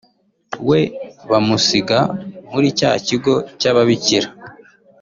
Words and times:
we 0.69 0.79
bamusiga 1.31 1.99
muri 2.51 2.67
cya 2.79 2.91
kigo 3.07 3.33
cy’ababikira 3.59 4.27